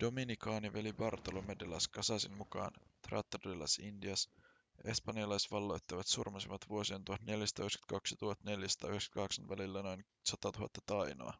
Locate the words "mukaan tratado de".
2.36-3.56